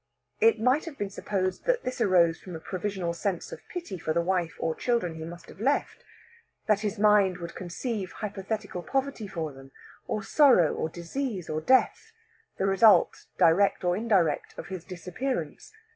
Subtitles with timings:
[0.39, 4.13] It might have been supposed that this arose from a provisional sense of pity for
[4.13, 6.03] the wife and children he must have left;
[6.65, 9.71] that his mind would conceive hypothetical poverty for them,
[10.07, 12.13] or sorrow, disease, or death,
[12.57, 15.71] the result direct or indirect of his disappearance.